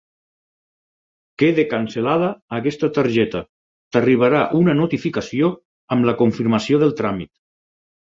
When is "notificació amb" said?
4.83-6.13